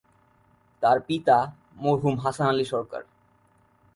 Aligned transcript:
তার 0.83 0.97
পিতা 1.07 1.37
মরহুম 1.75 2.15
হাসান 2.23 2.47
আলী 2.47 2.65
সরকার। 2.65 3.01